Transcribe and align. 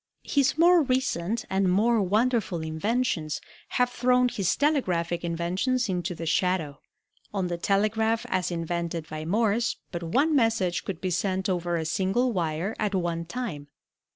His 0.23 0.57
more 0.57 0.81
recent 0.81 1.45
and 1.47 1.71
more 1.71 2.01
wonderful 2.01 2.61
inventions 2.61 3.39
have 3.67 3.91
thrown 3.91 4.29
his 4.29 4.55
telegraphic 4.55 5.23
inventions 5.23 5.87
into 5.89 6.15
the 6.15 6.25
shadow. 6.25 6.79
On 7.35 7.49
the 7.49 7.57
telegraph 7.59 8.25
as 8.27 8.49
invented 8.49 9.07
by 9.07 9.25
Morse 9.25 9.75
but 9.91 10.01
one 10.01 10.35
message 10.35 10.85
could 10.85 11.01
be 11.01 11.11
sent 11.11 11.47
over 11.49 11.77
a 11.77 11.85
single 11.85 12.31
wire 12.33 12.75
at 12.79 12.95
one 12.95 13.25
time. 13.25 13.67